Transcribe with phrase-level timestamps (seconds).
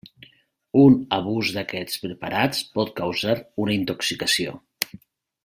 [0.83, 4.57] Un abús d'aquests preparats pot causar una intoxicació.